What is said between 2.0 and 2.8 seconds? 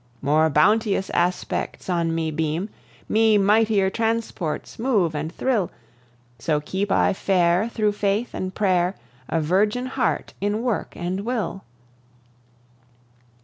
me beam,